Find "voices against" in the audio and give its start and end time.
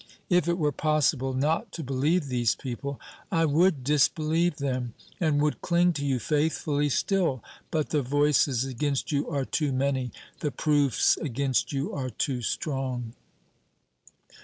8.01-9.11